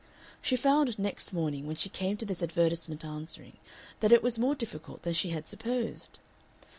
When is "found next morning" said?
0.55-1.67